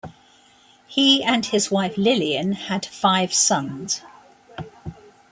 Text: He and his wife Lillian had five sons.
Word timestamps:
He 0.87 1.21
and 1.21 1.45
his 1.45 1.69
wife 1.69 1.95
Lillian 1.95 2.53
had 2.53 2.87
five 2.87 3.31
sons. 3.35 4.01